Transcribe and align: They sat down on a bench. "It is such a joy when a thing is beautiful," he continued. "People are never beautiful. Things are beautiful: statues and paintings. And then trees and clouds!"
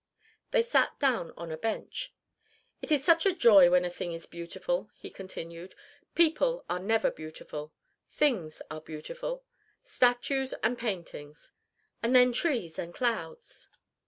They 0.49 0.63
sat 0.63 0.97
down 0.97 1.31
on 1.37 1.51
a 1.51 1.57
bench. 1.57 2.11
"It 2.81 2.91
is 2.91 3.03
such 3.05 3.23
a 3.27 3.35
joy 3.35 3.69
when 3.69 3.85
a 3.85 3.89
thing 3.91 4.13
is 4.13 4.25
beautiful," 4.25 4.89
he 4.95 5.11
continued. 5.11 5.75
"People 6.15 6.65
are 6.67 6.79
never 6.79 7.11
beautiful. 7.11 7.71
Things 8.09 8.63
are 8.71 8.81
beautiful: 8.81 9.43
statues 9.83 10.53
and 10.63 10.75
paintings. 10.75 11.51
And 12.01 12.15
then 12.15 12.33
trees 12.33 12.79
and 12.79 12.95
clouds!" 12.95 13.69